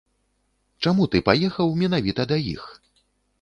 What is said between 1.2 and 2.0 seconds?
паехаў